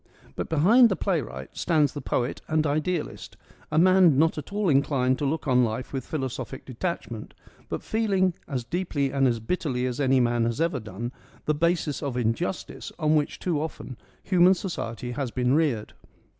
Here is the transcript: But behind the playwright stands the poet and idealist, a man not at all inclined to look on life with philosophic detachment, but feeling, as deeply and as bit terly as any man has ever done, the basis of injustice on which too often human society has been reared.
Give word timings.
But 0.35 0.49
behind 0.49 0.89
the 0.89 0.95
playwright 0.95 1.55
stands 1.55 1.93
the 1.93 2.01
poet 2.01 2.41
and 2.47 2.65
idealist, 2.65 3.37
a 3.71 3.77
man 3.77 4.17
not 4.17 4.35
at 4.39 4.51
all 4.51 4.67
inclined 4.67 5.19
to 5.19 5.25
look 5.27 5.47
on 5.47 5.63
life 5.63 5.93
with 5.93 6.07
philosophic 6.07 6.65
detachment, 6.65 7.35
but 7.69 7.83
feeling, 7.83 8.33
as 8.47 8.63
deeply 8.63 9.11
and 9.11 9.27
as 9.27 9.39
bit 9.39 9.59
terly 9.59 9.85
as 9.87 9.99
any 9.99 10.19
man 10.19 10.45
has 10.45 10.59
ever 10.59 10.79
done, 10.79 11.11
the 11.45 11.53
basis 11.53 12.01
of 12.01 12.17
injustice 12.17 12.91
on 12.97 13.13
which 13.15 13.37
too 13.37 13.61
often 13.61 13.95
human 14.23 14.55
society 14.55 15.11
has 15.11 15.29
been 15.29 15.53
reared. 15.53 15.93